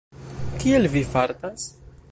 Kiel 0.63 0.89
vi 0.95 1.05
fartas? 1.13 1.69